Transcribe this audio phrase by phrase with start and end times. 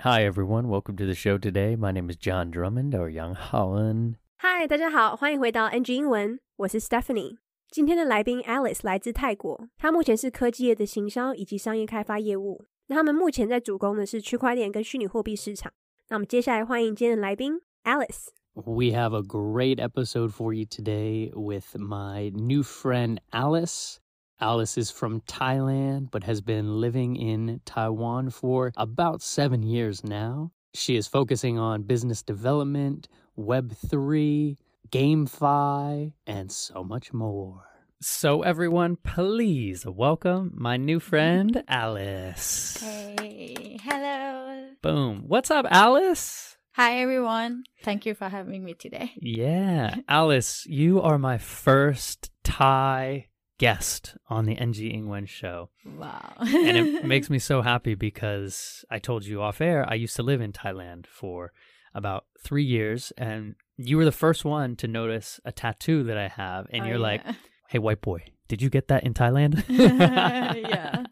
[0.00, 0.68] Hi, everyone.
[0.68, 1.76] Welcome to the show today.
[1.76, 4.16] My name is John Drummond or Young Holland.
[4.36, 7.38] 嗨，大家好，欢迎回到 NG 英文，我是 Stephanie。
[7.70, 12.66] 今天的来宾 Alice 来自泰国，他目前是科技业的行销以及商业开发业务。
[12.88, 15.72] 那他们目前在主攻的是区块链跟虚拟货币市场。
[16.10, 18.28] 那我们接下来欢迎今天的来宾 Alice。
[18.54, 23.96] We have a great episode for you today with my new friend Alice.
[24.41, 30.51] Alice is from Thailand but has been living in Taiwan for about seven years now.
[30.73, 34.55] She is focusing on business development, Web3,
[34.89, 37.65] GameFi, and so much more.
[38.01, 42.77] So, everyone, please welcome my new friend Alice.
[42.79, 44.69] Hey, hello.
[44.81, 45.25] Boom.
[45.27, 46.55] What's up, Alice?
[46.75, 47.63] Hi, everyone.
[47.83, 49.11] Thank you for having me today.
[49.17, 53.25] Yeah, Alice, you are my first Thai
[53.59, 55.69] guest on the NG Ingwen show.
[55.85, 56.33] Wow.
[56.39, 60.23] And it makes me so happy because I told you off air, I used to
[60.23, 61.51] live in Thailand for
[61.93, 66.27] about three years, and you were the first one to notice a tattoo that I
[66.29, 66.65] have.
[66.71, 67.21] And Oh, you're like,
[67.67, 69.63] hey, white boy, did you get that in Thailand?
[69.69, 71.03] yeah.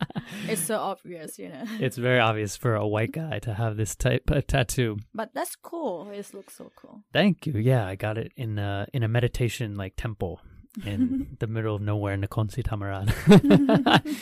[0.47, 1.63] It's so obvious, you know.
[1.79, 4.97] It's very obvious for a white guy to have this type of tattoo.
[5.13, 6.09] but that's cool.
[6.11, 7.03] It looks so cool.
[7.13, 7.53] Thank you.
[7.57, 10.41] Yeah, I got it in a in a meditation like temple
[10.85, 13.07] in the middle of nowhere in Nakhon Tamaran.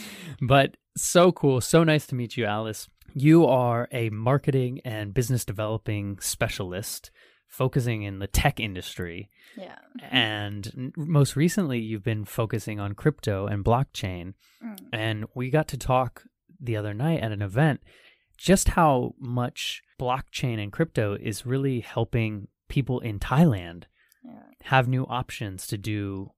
[0.41, 2.87] but so cool, so nice to meet you, Alice.
[3.13, 7.11] You are a marketing and business developing specialist
[7.47, 9.77] focusing in the tech industry Yeah.
[10.11, 14.77] and most recently you've been focusing on crypto and blockchain Mm.
[14.91, 16.23] and we got to talk
[16.59, 17.81] the other night at an event
[18.37, 23.83] just how much blockchain and crypto is really helping people in Thailand
[24.25, 24.39] Yeah.
[24.63, 26.31] have new options to do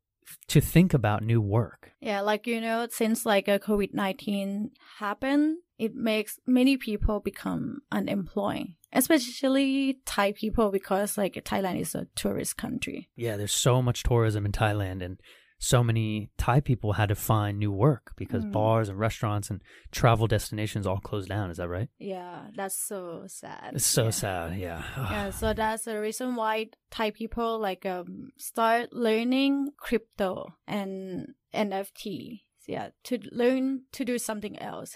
[0.47, 1.91] to think about new work.
[1.99, 7.81] Yeah, like you know, since like a COVID nineteen happened, it makes many people become
[7.91, 13.09] unemployed, especially Thai people because like Thailand is a tourist country.
[13.15, 15.19] Yeah, there's so much tourism in Thailand and
[15.59, 18.51] so many Thai people had to find new work because Mm.
[18.51, 19.61] bars and restaurants and
[19.91, 21.89] travel destinations all closed down, is that right?
[21.97, 23.71] Yeah, that's so sad.
[23.73, 24.09] It's so Yeah.
[24.11, 24.83] sad, yeah.
[25.11, 32.41] yeah so that's the reason why thai people like um start learning crypto and nft
[32.67, 34.95] yeah to learn to do something else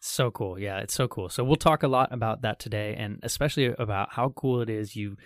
[0.00, 0.58] So cool.
[0.58, 1.28] Yeah, it's so cool.
[1.30, 4.94] So we'll talk a lot about that today and especially about how cool it is
[4.94, 5.16] you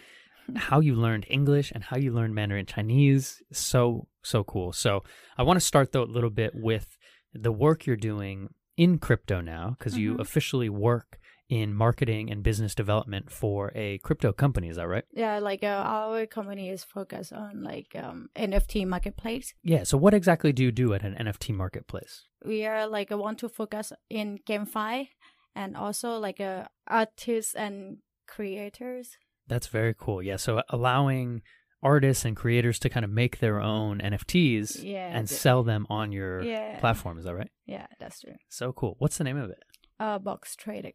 [0.56, 3.42] how you learned English and how you learned Mandarin Chinese.
[3.52, 4.72] So so cool.
[4.72, 5.02] So
[5.36, 6.96] I want to start though a little bit with
[7.32, 10.20] the work you're doing in crypto now because you Mhm.
[10.20, 15.04] officially work in marketing and business development for a crypto company, is that right?
[15.12, 20.12] yeah like uh, our company is focused on like um nft marketplace Yeah, so what
[20.14, 22.26] exactly do you do at an NFT marketplace?
[22.44, 25.08] we are like want to focus in gamefi
[25.54, 29.16] and also like uh, artists and creators
[29.48, 30.22] That's very cool.
[30.22, 31.42] Yeah, so allowing
[31.82, 36.10] artists and creators to kind of make their own NFTs yeah and sell them on
[36.12, 37.18] your yeah platform.
[37.18, 37.50] Is that right?
[37.66, 38.96] yeah that's true So cool.
[38.98, 39.58] What's the name of it?
[40.00, 40.94] uh box tradex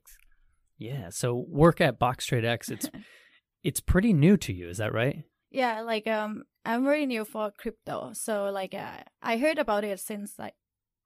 [0.77, 1.09] Yeah.
[1.09, 2.69] So work at Box Trade X.
[2.69, 2.89] It's
[3.63, 4.67] it's pretty new to you.
[4.69, 5.23] Is that right?
[5.51, 9.99] Yeah, like um, I'm very new for crypto, so like uh, I heard about it
[9.99, 10.55] since like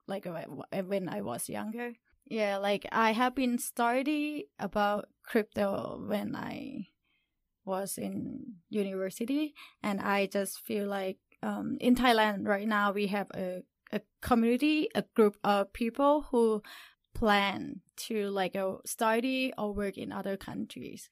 [0.08, 1.92] like uh, when I was younger.
[2.26, 6.88] Yeah, like I have been study about crypto when I
[7.68, 13.30] was in university, and I just feel like um in Thailand right now we have
[13.36, 16.62] a a community, a group of people who
[17.14, 21.10] plan to like uh, study or work in other countries.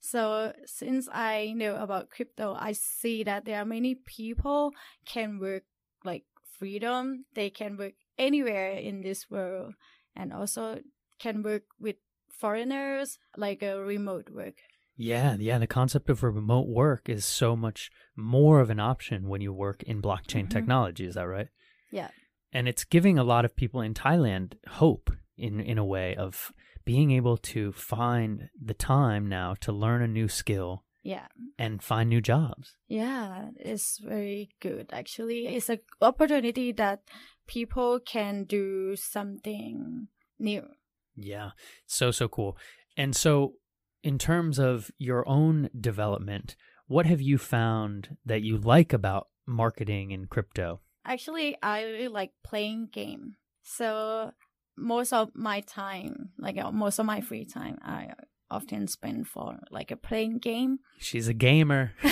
[0.00, 4.72] So since I know about crypto, I see that there are many people
[5.06, 5.64] can work
[6.04, 6.24] like
[6.58, 7.24] freedom.
[7.34, 9.74] They can work anywhere in this world
[10.16, 10.80] and also
[11.18, 11.96] can work with
[12.30, 14.58] foreigners like a remote work.
[14.96, 15.36] Yeah.
[15.38, 15.58] Yeah.
[15.58, 19.82] The concept of remote work is so much more of an option when you work
[19.84, 20.50] in blockchain Mhm.
[20.50, 21.06] technology.
[21.06, 21.48] Is that right?
[21.90, 22.10] Yeah.
[22.52, 26.52] And it's giving a lot of people in Thailand hope in in a way of
[26.84, 31.28] being able to find the time now to learn a new skill Yeah.
[31.58, 32.76] and find new jobs.
[32.88, 35.46] Yeah, it's very good actually.
[35.46, 37.02] It's an opportunity that
[37.46, 40.08] people can do something
[40.38, 40.68] new.
[41.16, 41.52] Yeah.
[41.86, 42.56] So, so cool.
[42.96, 43.54] And so,
[44.02, 46.56] in terms of your own development,
[46.86, 50.80] what have you found that you like about marketing in crypto?
[51.04, 53.36] Actually, I really like playing game.
[53.62, 54.32] So
[54.76, 58.12] most of my time, like uh, most of my free time, I
[58.50, 60.78] often spend for like a playing game.
[60.98, 61.92] She's a gamer.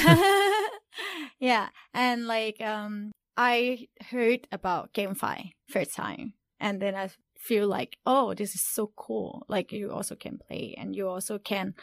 [1.40, 7.10] yeah, and like um, I heard about GameFi first time, and then I
[7.40, 9.46] feel like, oh, this is so cool.
[9.48, 11.74] Like you also can play and you also can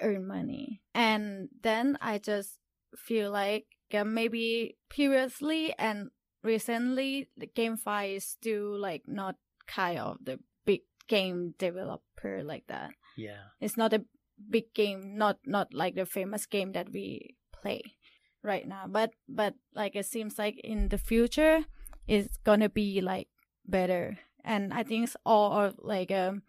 [0.00, 0.80] earn money.
[0.94, 2.58] And then I just
[2.96, 6.08] feel like uh, maybe previously and
[6.42, 9.36] recently the GameFi is still like not
[9.66, 12.90] kind of the big game developer like that.
[13.16, 13.52] Yeah.
[13.60, 14.04] It's not a
[14.48, 17.82] big game, not not like the famous game that we play
[18.42, 18.86] right now.
[18.88, 21.64] But but like it seems like in the future
[22.08, 23.28] it's gonna be like
[23.66, 24.18] better.
[24.44, 26.40] And I think it's all of like a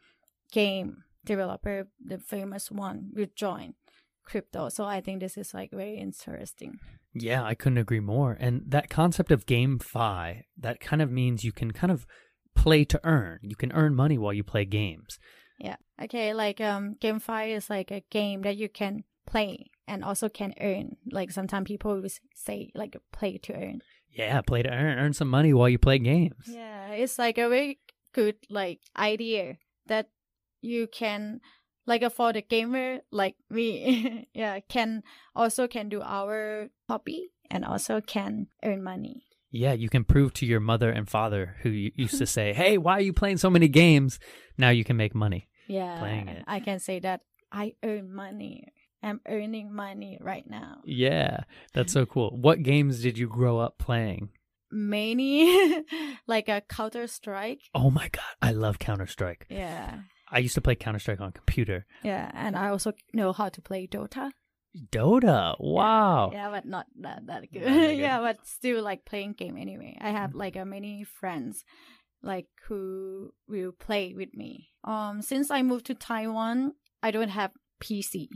[0.51, 3.75] game developer, the famous one, will join
[4.24, 4.69] crypto.
[4.69, 6.80] So I think this is like very interesting.
[7.13, 8.36] Yeah, I couldn't agree more.
[8.40, 12.07] And that concept of GameFi, that kind of means you can kind of
[12.56, 13.40] play to earn.
[13.44, 15.19] You can earn money while you play games.
[15.60, 15.75] Yeah.
[16.01, 20.54] Okay, like um GameFi is like a game that you can play and also can
[20.60, 20.98] earn.
[21.12, 22.04] Like sometimes people
[22.36, 23.81] say like play to earn.
[24.13, 26.45] Yeah, play to earn, earn some money while you play games.
[26.48, 27.80] Yeah, it's like a very
[28.13, 29.57] good like idea
[29.88, 30.10] that
[30.62, 31.42] you can
[31.88, 35.01] like for the gamer like me yeah can
[35.36, 40.45] also can do our hobby and also can earn money Yeah, you can prove to
[40.45, 43.68] your mother and father who used to say, "Hey, why are you playing so many
[43.68, 44.19] games?"
[44.57, 45.50] Now you can make money.
[45.68, 46.44] yeah Playing it.
[46.48, 47.21] i can say that
[47.51, 48.66] i earn money
[49.04, 51.42] i'm earning money right now Yeah,
[51.74, 52.30] that's so cool.
[52.36, 54.30] What games did you grow up playing?
[54.72, 55.84] many
[56.28, 59.46] like a counter strike Oh my god, I love Counter-Strike.
[59.50, 60.00] yeah
[60.32, 61.86] I used to play Counter-Strike on computer.
[62.04, 64.32] yeah and i also know how to play dota
[64.92, 65.56] Dota.
[65.60, 66.32] Wow.
[66.34, 67.98] yeah but not that, that good good.
[67.98, 71.64] yeah but still like playing game anyway i have like uh, many friends
[72.24, 76.72] like who will play with me um since i moved to taiwan
[77.04, 77.52] i don't have
[77.83, 78.27] pc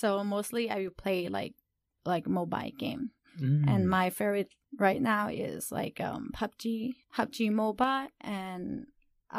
[0.00, 1.54] so mostly i will play like
[2.04, 3.04] like mobile game
[3.38, 3.68] Mm.
[3.68, 4.48] and my favorite
[4.78, 8.86] right now is like um pubg pubg mobile and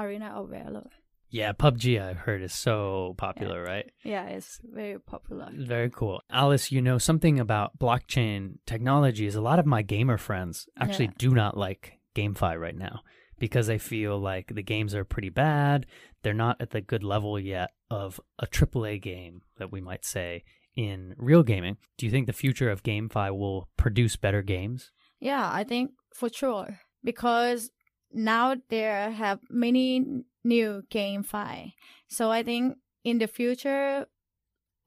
[0.03, 0.89] arena of valor
[1.29, 3.87] yeah, PUBG I've heard is so popular, right?
[4.13, 6.21] yeah it's very popular Very cool.
[6.29, 11.05] Alice, you know something about blockchain technology is a lot of my gamer friends actually
[11.11, 11.23] Yeah.
[11.25, 11.81] do not like
[12.15, 13.01] GameFi right now
[13.39, 15.85] because I feel like the games are pretty bad.
[16.23, 20.43] They're not at the good level yet of a AAA game that we might say
[20.75, 21.77] in real gaming.
[21.97, 24.91] Do you think the future of GameFi will produce better games?
[25.19, 27.71] Yeah, I think for sure because
[28.11, 31.73] now there have many new GameFi.
[32.07, 34.05] So I think in the future,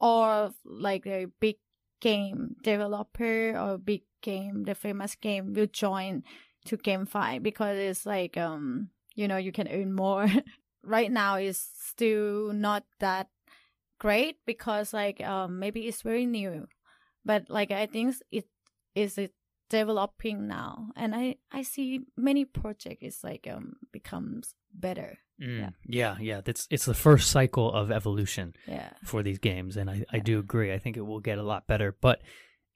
[0.00, 1.56] or like a big
[2.00, 6.22] game developer or big game, the famous game will join
[6.66, 10.26] to GameFi because it's like um you know you can earn more.
[10.82, 13.28] right now it's still not that
[13.98, 16.66] great because like um maybe it's very new,
[17.24, 18.46] but like I think it
[18.94, 19.32] is it
[19.68, 20.88] developing now.
[20.96, 25.18] And i i see many project is like um becomes better.
[25.40, 26.42] Mm, yeah, yeah.
[26.44, 28.90] That's it's the first cycle of evolution yeah.
[29.04, 30.72] for these games, and I, I do agree.
[30.72, 32.20] I think it will get a lot better, but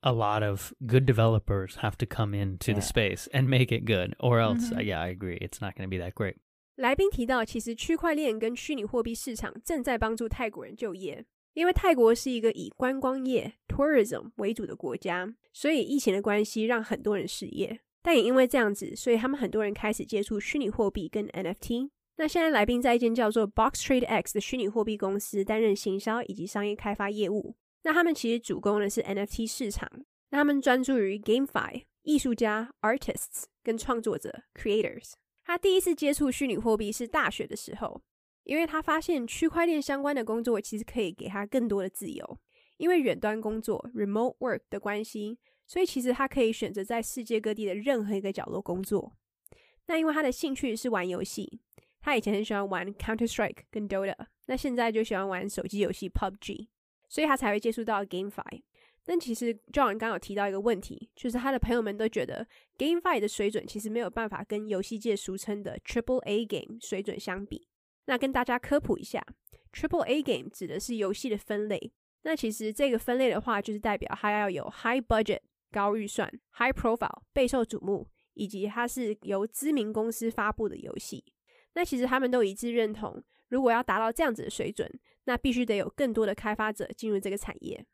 [0.03, 2.87] a lot of good developers have to come into the Yeah.
[2.87, 4.77] space and make it good, or else, Mhm.
[4.77, 5.37] uh, yeah, I agree.
[5.39, 6.35] It's not going to be that great.
[6.75, 17.81] 来宾提到，其实区块链跟虚拟货币市场正在帮助泰国人就业，因为泰国是一个以观光业 （tourism） 为主的国家，所以疫情的关系让很多人失业。
[18.01, 21.89] 但也因为这样子，所以他们很多人开始接触虚拟货币跟 NFT。
[22.15, 27.55] 那现在来宾在一间叫做 Box Trade X 的虚拟货币公司担任行销以及商业开发业务。
[27.84, 29.88] 那他们其实主攻的是 NFT 市场，
[30.30, 35.12] 那他们专注于 GameFi、艺术家 （artists） 跟创作者 （creators）。
[35.44, 38.02] 他第一次接触虚拟货币是大学的时候，
[38.44, 42.38] 因为他发现区块链相关的工作其实可以给他更多的自由，
[42.78, 49.12] 因为远端工作 （remote work） 的关系，所以其实他可以选择在世界各地的任何一个角落工作。
[49.86, 51.60] 那因为他的兴趣是玩游戏，
[52.00, 54.16] 他以前很喜欢玩 Counter Strike 跟 Dota，
[54.46, 56.68] 那现在就喜欢玩手机游戏 PUBG，
[57.14, 58.60] 所以他才会接触到 GameFi。
[59.04, 62.44] 但其实 John 刚刚有提到一个问题，就是他的朋友们都觉得
[62.76, 67.68] GameFi 的水准其实没有办法跟游戏界俗称的 Triple A Game 水准相比。
[68.06, 69.24] 那跟大家科普一下
[69.72, 71.92] ，Triple A Game 指的是游戏的分类。
[72.22, 76.28] 那其实这个分类的话，就是代表它要有 High Budget 高预算、
[76.58, 81.24] High Profile 备受瞩目，以及它是由知名公司发布的游戏。
[81.74, 84.90] 那其实他们都一致认同，如果要达到这样子的水准，
[85.25, 87.85] 那必须得有更多的开发者进入这个产业。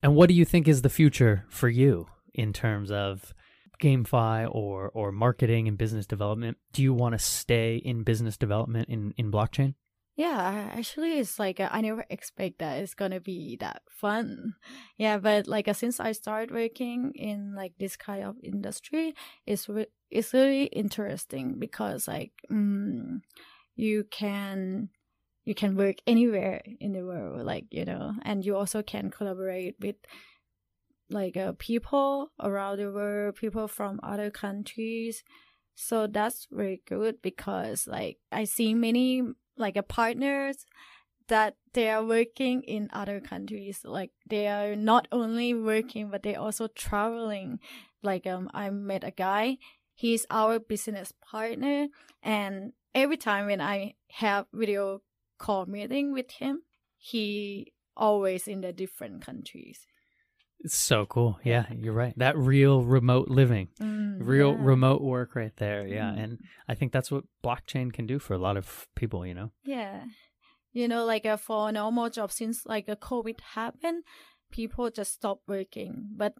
[0.00, 3.32] And what do you think is the future for you in terms of
[3.80, 6.56] GameFi or or marketing and business development?
[6.72, 9.74] Do you want to stay in business development in in blockchain?
[10.16, 14.54] Yeah, actually, it's like uh, I never expect that it's gonna be that fun.
[14.96, 19.68] Yeah, but like uh, since I started working in like this kind of industry, it's
[19.68, 23.22] re- it's really interesting because like, mm,
[23.74, 24.90] you can
[25.49, 29.75] you can work anywhere in the world like you know and you also can collaborate
[29.79, 29.95] with
[31.09, 35.23] like uh, people around the world people from other countries.
[35.73, 39.23] So that's very good because like i see many
[39.57, 40.67] like uh, partners
[41.29, 43.81] that they are working in other countries.
[43.83, 47.59] Like they are not only working but they're also traveling.
[48.03, 49.57] Like um i met a guy
[49.95, 51.87] he's our business partner
[52.23, 55.01] and every time when i have video
[55.39, 56.61] call meeting with him
[56.97, 59.79] he always in the different countries
[60.61, 61.39] It's so cool.
[61.43, 62.11] Yeah, you're right.
[62.19, 64.71] That real remote living, Mm, real yeah.
[64.71, 65.87] remote work right there.
[65.87, 66.11] Yeah.
[66.11, 66.23] Mm.
[66.23, 66.31] And
[66.67, 68.67] I think that's what blockchain can do for a lot of
[68.99, 69.49] people, you know?
[69.63, 70.03] Yeah.
[70.75, 74.03] You know, like uh, for a normal job, since like a COVID happened,
[74.51, 76.11] people just stop working.
[76.21, 76.33] But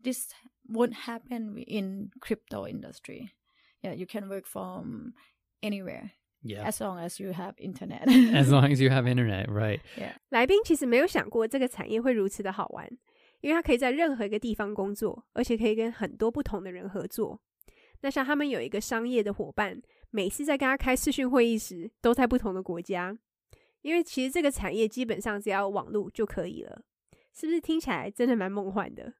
[0.00, 0.32] this
[0.64, 3.36] won't happen in crypto industry.
[3.84, 5.12] Yeah, you can work from
[5.62, 6.64] anywhere Yeah.
[6.64, 8.06] as long as you have internet.
[8.34, 9.80] As long as you have internet, right.
[9.96, 10.14] Yeah.
[10.28, 12.88] 来宾其实没有想过这个产业会如此的好玩，
[13.40, 17.40] 因为他可以在任何一个地方工作，而且可以跟很多不同的人合作。
[18.02, 23.18] 那像他们有一个商业的伙伴，每次在跟他开视讯会议时，都在不同的国家。
[23.82, 26.82] 因为其实这个产业基本上只要网络就可以了，
[27.32, 29.14] 是不是听起来真的蛮梦幻的？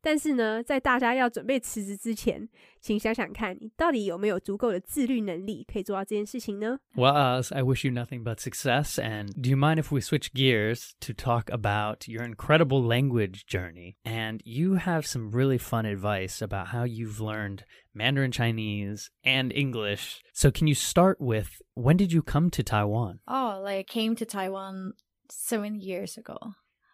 [0.00, 2.48] 但是呢，在大家要准备辞职之前，
[2.80, 6.78] 请想想看，你到底有没有足够的自律能力，可以做到这件事情呢？
[6.94, 8.98] Well, Alice, I wish you nothing but success.
[8.98, 13.96] And do you mind if we switch gears to talk about your incredible language journey?
[14.04, 20.20] And you have some really fun advice about how you've learned Mandarin Chinese and English.
[20.34, 23.20] So, can you start with when did you come to Taiwan?
[23.26, 24.92] oh, like came to Taiwan
[25.30, 26.36] seven years ago.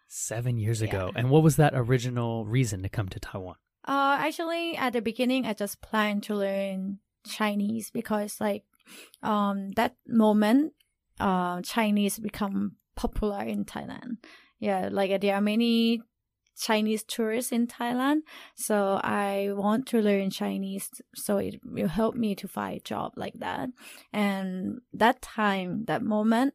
[0.08, 1.12] Seven years ago.
[1.14, 1.20] Yeah.
[1.20, 3.56] And what was that original reason to come to Taiwan?
[3.88, 8.64] Uh, actually, at the beginning, I just planned to learn Chinese because, like,
[9.22, 10.74] um, that moment,
[11.20, 14.18] uh, Chinese become popular in Thailand.
[14.60, 16.02] Yeah, like there are many
[16.58, 18.22] Chinese tourists in Thailand,
[18.56, 23.14] so I want to learn Chinese so it will help me to find a job
[23.18, 23.70] like that.
[24.14, 26.54] And that time, that moment,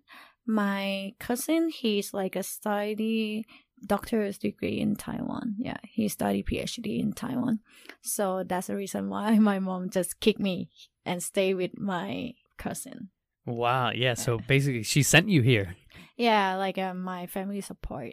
[0.50, 3.46] my cousin, he's like a study
[3.86, 5.54] doctor's degree in Taiwan.
[5.58, 7.60] Yeah, he studied PhD in Taiwan.
[8.02, 10.68] So that's the reason why my mom just kicked me
[11.04, 13.10] and stay with my cousin.
[13.46, 13.90] Wow.
[13.90, 14.14] Yeah.
[14.14, 15.76] So, basically, she sent you here.
[16.16, 18.12] Yeah, like uh, my family support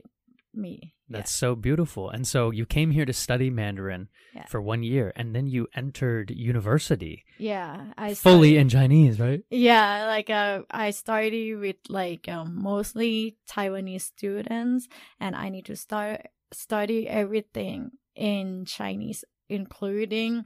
[0.54, 0.96] me.
[1.10, 2.10] That's so beautiful.
[2.10, 4.46] And so, you came here to study Mandarin Yeah.
[4.48, 7.24] for one year, and then you entered university.
[7.40, 9.42] yeah, I fully studied- in Chinese, right?
[9.50, 14.88] Yeah, like uh, I study with like um, mostly Taiwanese students,
[15.20, 20.44] and I need to start study everything in Chinese, including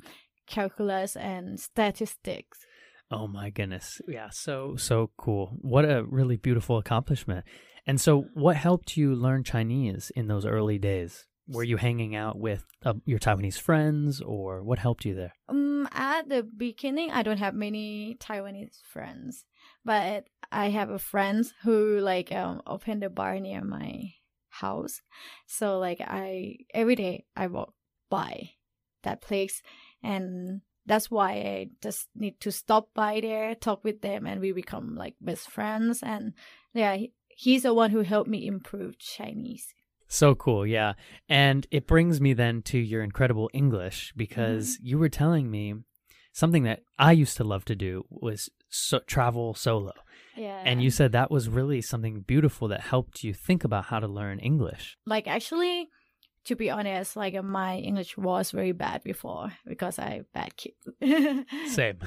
[0.48, 2.60] calculus and statistics.
[3.10, 4.01] Oh my goodness.
[4.08, 5.58] Yeah, so so cool.
[5.62, 7.46] What a really beautiful accomplishment.
[7.86, 11.26] And so what helped you learn Chinese in those early days?
[11.48, 15.34] Were you hanging out with uh, your Taiwanese friends or what helped you there?
[15.50, 19.44] Um, at the beginning, I don't have many Taiwanese friends,
[19.84, 24.14] but I have a friend who like um opened a bar near my
[24.50, 25.02] house.
[25.48, 27.74] So like I every day I walk
[28.10, 28.52] by
[29.04, 29.62] that place,
[30.04, 34.52] and that's why I just need to stop by there, talk with them, and we
[34.52, 36.02] become like best friends.
[36.04, 36.34] And
[36.74, 36.98] yeah,
[37.36, 39.74] he's the one who helped me improve Chinese.
[40.08, 40.94] So cool, yeah.
[41.30, 44.88] And it brings me then to your incredible English because mm-hmm.
[44.88, 45.76] you were telling me
[46.34, 49.94] something that I used to love to do was so- travel solo.
[50.36, 54.00] Yeah, And you said that was really something beautiful that helped you think about how
[54.00, 54.98] to learn English.
[55.06, 55.90] like actually
[56.46, 60.74] to be honest like my english was very bad before because i bad kid
[61.68, 62.00] Same.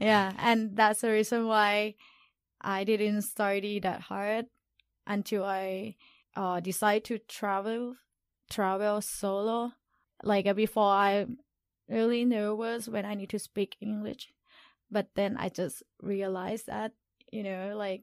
[0.00, 1.94] yeah and that's the reason why
[2.60, 4.46] i didn't study that hard
[5.08, 5.96] until i
[6.36, 7.96] uh decide to travel
[8.50, 9.72] travel solo.
[10.22, 11.38] Like uh, before i'm
[11.88, 14.28] really nervous when i need to speak english
[14.90, 16.92] but then i just realized that
[17.32, 18.02] you know like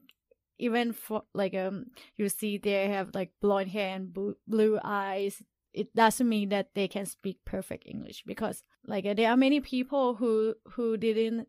[0.58, 1.86] even for like um
[2.16, 6.88] you see they have like blonde hair and blue, eyes it doesn't mean that they
[6.88, 11.46] can speak perfect english because like uh, there are many people who who didn't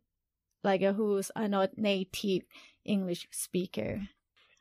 [0.64, 2.44] like uh, who's are not native
[2.84, 4.02] english speaker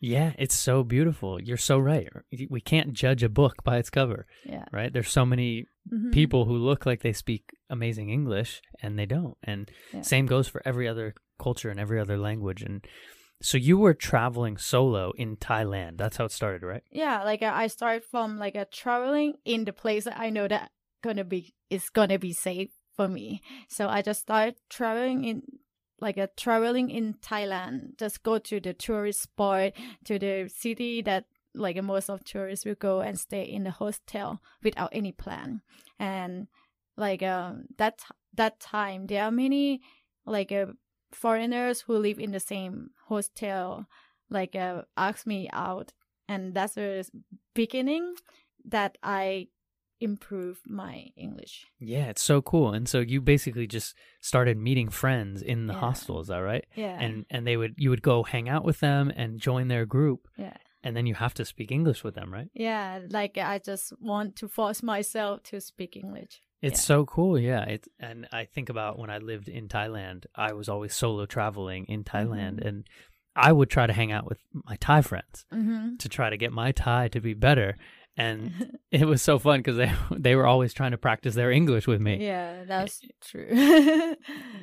[0.00, 1.40] Yeah, it's so beautiful.
[1.42, 2.08] You're so right.
[2.50, 4.92] We can't judge a book by its cover, yeah right?
[4.92, 6.12] There's so many Mhm.
[6.12, 9.36] people who look like they speak amazing English and they don't.
[9.42, 10.02] And Yeah.
[10.02, 12.62] same goes for every other culture and every other language.
[12.62, 12.84] And
[13.42, 15.96] so you were traveling solo in Thailand.
[15.98, 16.82] That's how it started, right?
[16.90, 20.46] yeah like uh, i started from like a traveling in the place that i know
[20.48, 20.70] that
[21.02, 25.42] gonna be is gonna be safe for me so i just started traveling in
[26.00, 29.72] like a traveling in Thailand, just go to the tourist spot,
[30.04, 31.24] to the city that
[31.54, 35.62] like most of tourists will go and stay in the hostel without any plan.
[35.98, 36.48] And
[36.96, 38.02] like um that
[38.34, 39.80] that time there are many
[40.24, 40.66] like uh,
[41.12, 43.86] foreigners who live in the same hostel
[44.30, 45.92] like uh, ask me out
[46.28, 47.06] and that's the
[47.54, 48.14] beginning
[48.64, 49.48] that I
[50.00, 51.66] improve my English.
[51.78, 52.72] Yeah, it's so cool.
[52.72, 55.80] And so you basically just started meeting friends in the Yeah.
[55.80, 56.64] hostel, is that right?
[56.74, 56.98] Yeah.
[57.00, 60.28] And and they would you would go hang out with them and join their group
[60.36, 60.56] yeah.
[60.84, 62.48] and then you have to speak English with them, right?
[62.54, 66.42] Yeah, like I just want to force myself to speak English.
[66.62, 66.86] It's Yeah.
[66.96, 67.64] so cool, yeah.
[67.64, 71.84] It's and I think about when I lived in Thailand, I was always solo traveling
[71.86, 72.66] in Thailand Mhm.
[72.68, 72.86] and
[73.38, 75.96] I would try to hang out with my Thai friends Mm-hmm.
[75.96, 77.76] to try to get my Thai to be better.
[78.16, 81.86] And it was so fun because they they were always trying to practice their English
[81.86, 82.24] with me.
[82.26, 83.48] yeah, that's true.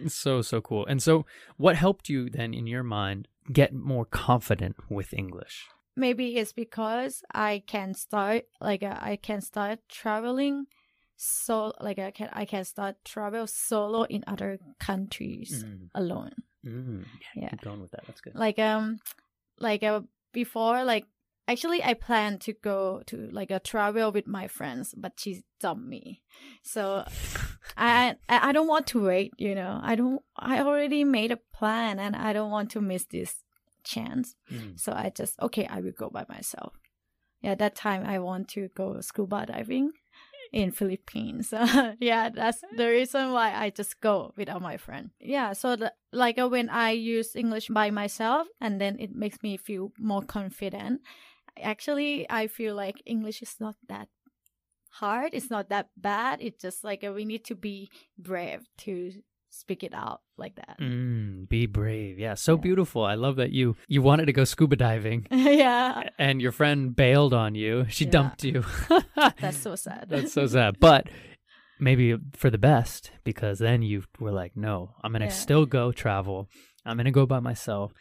[0.07, 0.85] So so cool.
[0.87, 1.25] And so
[1.57, 5.65] what helped you then in your mind get more confident with English?
[5.95, 10.65] Maybe it's because I can start like uh, I can start traveling
[11.15, 16.33] so like I can I can start travel solo in other countries Mm, alone.
[16.65, 17.05] mm.
[17.35, 17.49] Yeah.
[17.49, 18.03] Keep going with that.
[18.07, 18.33] That's good.
[18.35, 18.97] like um
[19.59, 20.01] like uh,
[20.33, 21.05] before like
[21.47, 25.87] actually i planned to go to like a travel with my friends but she dumped
[25.87, 26.21] me.
[26.61, 27.05] So
[27.77, 29.79] i i don't want to wait you know.
[29.83, 33.43] I don't i already made a plan and i don't want to miss this
[33.83, 34.35] chance.
[34.51, 34.79] Mm.
[34.79, 36.73] so i just okay i will go by myself.
[37.41, 39.91] Yeah that time i want to go scuba diving
[40.53, 41.53] in philippines.
[41.99, 45.09] Yeah that's the reason why i just go without my friend.
[45.19, 49.41] Yeah so the, like uh, when i use english by myself and then it makes
[49.43, 51.01] me feel more confident
[51.61, 54.07] actually i feel like english is not that
[54.89, 59.11] hard it's not that bad it's just like uh, we need to be brave to
[59.49, 62.17] speak it out like that Mm, be brave.
[62.17, 62.61] Yeah, so Yeah.
[62.61, 63.03] beautiful.
[63.05, 67.33] I love that you you wanted to go scuba diving yeah and your friend bailed
[67.33, 67.85] on you.
[67.89, 68.11] She Yeah.
[68.11, 68.63] dumped you.
[69.39, 70.79] that's so sad That's so sad.
[70.79, 71.07] But
[71.79, 75.41] maybe for the best because then you were like, "No, I'm going to Yeah.
[75.45, 76.49] still go travel.
[76.85, 77.93] I'm going to go by myself."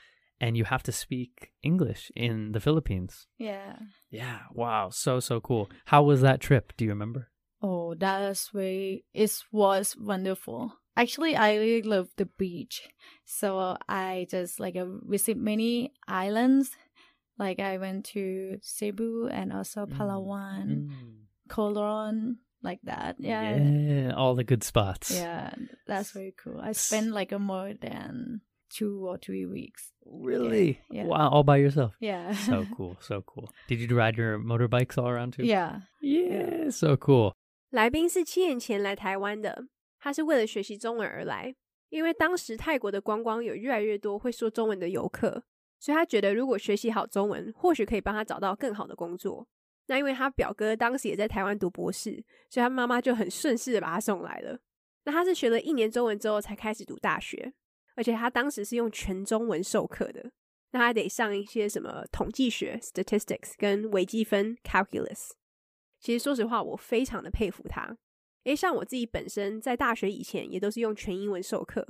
[0.42, 3.28] And you have to speak English in the Philippines.
[3.38, 3.76] yeah
[4.10, 5.70] Yeah, wow, so so cool.
[5.86, 6.72] How was that trip?
[6.76, 7.22] Do you remember?
[7.62, 10.60] Oh, that's way It was wonderful.
[10.96, 12.90] Actually, I really love the beach,
[13.24, 16.76] so I just like uh, visit many islands.
[17.38, 19.92] Like I went to Cebu and also Mm.
[19.96, 21.30] Palawan, Mm.
[21.48, 23.16] Coron, like that.
[23.18, 25.08] Yeah, yeah, all the good spots.
[25.14, 25.54] yeah,
[25.86, 26.60] that's very cool.
[26.60, 29.91] I spent like a more than two or three weeks.
[30.05, 30.79] Really?
[30.89, 31.05] Yeah.
[31.05, 31.93] Wow, all by yourself.
[31.99, 32.33] Yeah.
[32.33, 33.49] So cool, so cool.
[33.67, 35.43] Did you ride your motorbikes all around too?
[35.43, 35.81] yeah.
[36.01, 37.33] Yeah, so cool.
[37.69, 39.67] 来宾是七年前来台湾的，
[39.99, 41.55] 他是为了学习中文而来。
[41.89, 45.43] 因为当时泰国的观光有越来越多会说中文的游客，
[45.79, 49.47] 所以他觉得如果学习好中文，或许可以帮他找到更好的工作。
[49.85, 54.59] 那因为他表哥当时也在台湾读博士，所以他妈妈就很顺势的把他送来了。
[55.05, 57.53] 那他是学了一年中文之后才开始读大学，
[57.94, 60.30] 而且他当时是用全中文授课的，
[60.72, 65.30] 那还得上一些什么统计学 （statistics） 跟微积分 （calculus）。
[66.00, 67.96] 其实说实话，我非常的佩服他。
[68.44, 71.86] 诶，像我自己本身在大学以前也都是用全英文授课，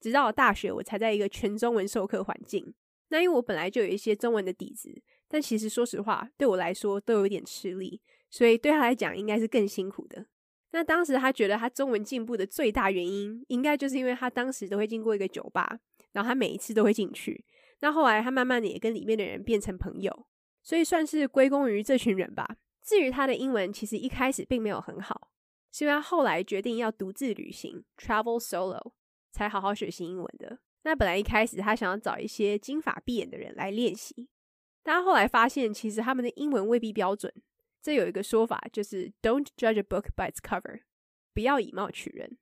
[0.00, 2.74] 直到大学我才在一个全中文授课环境。
[3.08, 10.26] 那因为我本来就有一些中文的底子，但其实说实话，对我来说都有点吃力，所以对他来讲应该是更辛苦的。
[10.74, 15.78] 那当时他觉得他中文进步的最大原因，应该就是因为他当时都会经过一个酒吧，
[16.10, 17.44] 然后他每一次都会进去。
[17.78, 20.26] 那后来他慢慢的也跟里面的人变成朋友，
[20.64, 22.56] 所以算是归功于这群人吧。
[22.82, 25.30] 至于他的英文，其实一开始并没有很好，
[25.70, 28.94] 是因为他后来决定要独自旅行 （travel solo）
[29.30, 30.58] 才好好学习英文的。
[30.82, 34.28] 那本来一开始他想要找一些金发碧眼的人来练习，
[34.82, 37.32] 但他后来发现其实他们的英文未必标准。
[37.84, 40.80] 这有一个说法就是 “Don't judge a book by its cover”，
[41.34, 42.38] 不要以貌取人。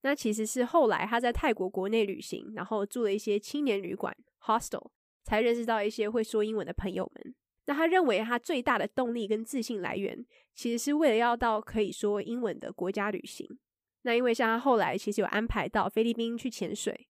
[0.00, 4.90] 那其实是后来他在泰国国内旅行，然后住了一些青年旅馆 （hostel），
[5.22, 7.34] 才认识到一些会说英文的朋友们。
[7.66, 10.24] 那他认为他最大的动力跟自信来源，
[10.54, 13.46] 其实是为了要到可以说英文的国家旅行。
[14.00, 17.06] 那因为像他后来其实有安排到菲律宾去潜水，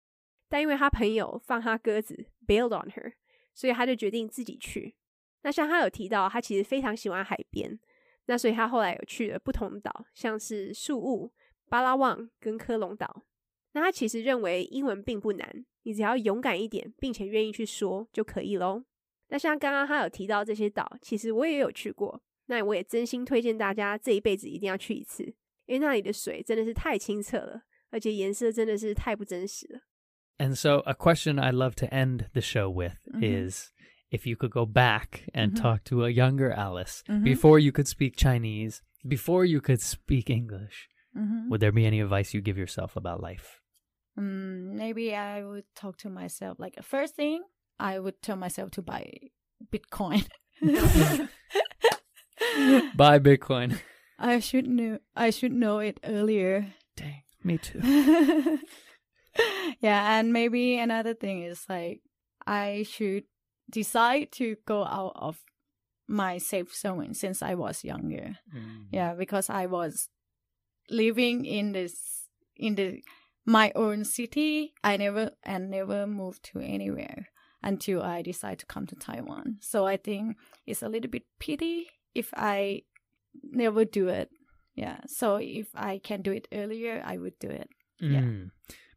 [0.49, 3.15] 但因为他朋友放他鸽子 bailed on her，
[3.55, 4.95] 所以他就决定自己去。
[5.43, 7.79] 那像他有提到，他其实非常喜欢海边，
[8.27, 11.33] 那所以他后来有去了不同岛，像是树屋、
[11.69, 13.25] 巴拉望跟科隆岛。
[13.73, 18.85] 那他其实认为英文并不难，你只要勇敢一点，并且愿意去说就可以喽。
[19.29, 25.25] 那像刚刚他有提到这些岛，其实我也有去过，那我也真心推荐大家这一辈子一定要去一次，
[25.67, 29.81] 因为那里的水真的是太清澈了，而且颜色真的是太不真实了。
[30.39, 33.51] And so, a question I love to end the show with Mhm.
[33.51, 33.71] is
[34.11, 35.61] if you could go back and Mhm.
[35.63, 37.25] talk to a younger Alice Mhm.
[37.25, 41.49] before you could speak Chinese, before you could speak English, Mhm.
[41.49, 43.61] would there be any advice you give yourself about life?
[44.19, 47.43] Mm, maybe I would talk to myself like first thing
[47.79, 49.13] I would tell myself to buy
[49.73, 50.27] Bitcoin.
[52.97, 53.79] Buy Bitcoin.
[54.19, 56.75] I should know I should know it earlier.
[56.97, 57.81] Dang, me too.
[59.81, 62.03] yeah, and maybe another thing is like
[62.47, 63.25] I should
[63.71, 65.39] decide to go out of
[66.09, 68.39] my safe zone since I was younger.
[68.55, 68.87] Mm.
[68.91, 70.09] Yeah, because I was
[70.91, 73.03] living in this in the
[73.47, 74.75] my own city.
[74.83, 77.29] I never and never moved to anywhere
[77.63, 79.59] until I decided to come to Taiwan.
[79.61, 82.83] So I think it's a little bit pity if I
[83.43, 84.31] never do it.
[84.75, 85.01] Yeah.
[85.07, 87.69] So if I can do it earlier, I would do it.
[88.01, 88.23] Yeah.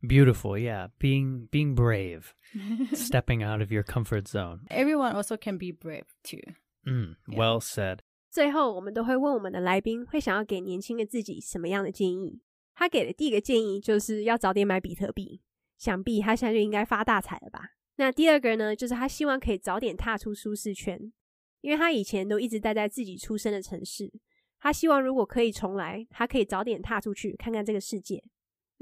[0.03, 0.07] Mm.
[0.07, 0.87] Beautiful, yeah.
[0.99, 2.35] Being being brave,
[2.93, 4.65] stepping out of your comfort zone.
[4.69, 6.41] Everyone also can be brave too.
[6.85, 7.37] Mm, Yeah.
[7.37, 7.99] Well said.
[8.29, 12.41] 最后，我们都会问我们的来宾会想要给年轻的自己什么样的建议。
[12.75, 15.41] 他给的第一个建议就是要早点买比特币，
[15.77, 17.61] 想必他现在就应该发大财了吧？
[17.97, 21.13] 那第二个呢，就是他希望可以早点踏出舒适圈，
[21.61, 24.11] 因为他以前都一直待在自己出生的城市。
[24.59, 28.23] 他希望如果可以重来，他可以早点踏出去看看这个世界。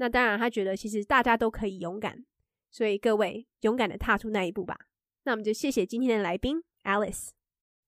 [0.01, 2.23] 那当然，他觉得其实大家都可以勇敢，
[2.69, 4.77] 所以各位勇敢的踏出那一步吧。
[5.23, 7.29] 那我们就谢谢今天的来宾 Alice。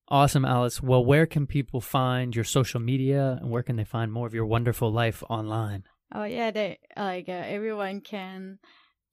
[0.06, 0.82] Awesome, Alice.
[0.82, 4.34] Well, where can people find your social media and where can they find more of
[4.34, 5.84] your wonderful life online?
[6.12, 8.58] Oh yeah, they like uh, everyone can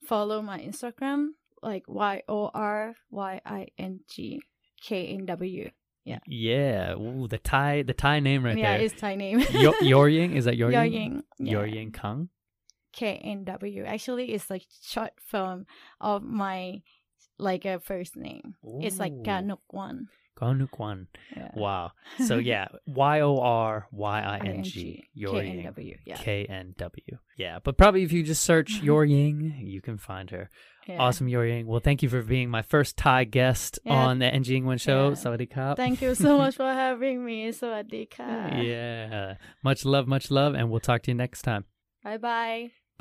[0.03, 4.41] follow my Instagram like Y O R Y I N G
[4.81, 5.69] K N W.
[6.03, 6.19] Yeah.
[6.25, 6.95] Yeah.
[6.95, 8.86] Ooh, the Thai the Thai name right yeah, there.
[8.88, 9.39] it's Thai name.
[9.51, 10.36] Yo- Yorying?
[10.36, 10.73] Is that Yorying?
[10.73, 11.53] Yorying, yeah.
[11.53, 12.29] Yorying Kang?
[12.92, 13.85] K N W.
[13.85, 15.66] Actually, it's like short form
[16.00, 16.83] of my
[17.38, 18.55] like a first name.
[18.81, 19.22] It's like Ooh.
[19.22, 20.09] Ganuk one.
[20.40, 21.07] Ganukwan.
[21.37, 21.50] Yeah.
[21.55, 21.92] Wow.
[22.26, 25.05] So yeah, Y O R Y I N G.
[25.16, 25.62] Yorying.
[25.64, 25.96] W.
[26.07, 26.16] Yeah.
[26.16, 27.18] K N W.
[27.37, 30.48] Yeah, but probably if you just search Yorying, you can find her.
[30.88, 30.98] yeah.
[30.98, 31.66] Awesome, Yorying.
[31.66, 33.92] Well, thank you for being my first Thai guest Yeah.
[34.07, 35.11] on the NG Ingwen show.
[35.11, 35.14] Yeah.
[35.16, 35.76] Sawadee Kap.
[35.76, 37.48] Thank you so much for having me.
[37.52, 38.64] Sawadika.
[38.64, 39.35] Yeah.
[39.62, 41.64] Much love, much love, and we'll talk to you next time.
[42.02, 42.81] Bye bye.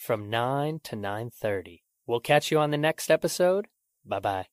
[0.00, 1.82] from 9 to 9:30.
[2.06, 3.66] We'll catch you on the next episode.
[4.04, 4.46] Bye-bye.